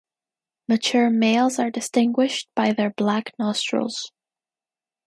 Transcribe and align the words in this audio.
Mature 0.67 1.11
males 1.11 1.59
are 1.59 1.69
distinguished 1.69 2.49
by 2.55 2.73
their 2.73 2.89
black 2.89 3.33
nostrils. 3.37 4.11